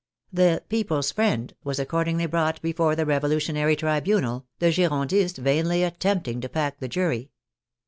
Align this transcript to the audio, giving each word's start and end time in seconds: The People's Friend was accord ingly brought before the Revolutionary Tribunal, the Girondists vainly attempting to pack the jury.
The 0.33 0.63
People's 0.67 1.11
Friend 1.11 1.53
was 1.63 1.77
accord 1.77 2.07
ingly 2.07 2.27
brought 2.27 2.59
before 2.63 2.95
the 2.95 3.05
Revolutionary 3.05 3.75
Tribunal, 3.75 4.47
the 4.57 4.71
Girondists 4.71 5.37
vainly 5.37 5.83
attempting 5.83 6.41
to 6.41 6.49
pack 6.49 6.79
the 6.79 6.87
jury. 6.87 7.29